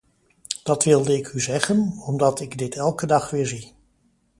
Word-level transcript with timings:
Dat 0.63 0.83
wilde 0.83 1.17
ik 1.17 1.27
u 1.33 1.39
zeggen, 1.39 1.93
omdat 2.05 2.39
ik 2.39 2.57
dit 2.57 2.75
elke 2.75 3.05
dag 3.07 3.29
weer 3.29 3.45
zie. 3.47 3.73